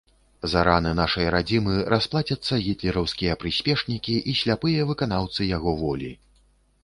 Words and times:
За 0.51 0.61
раны 0.67 0.91
нашай 0.99 1.27
радзімы 1.35 1.75
расплацяцца 1.93 2.53
гітлераўскія 2.69 3.37
прыспешнікі 3.43 4.15
і 4.33 4.37
сляпыя 4.39 4.87
выканаўцы 4.93 5.41
яго 5.51 5.71
волі. 5.83 6.11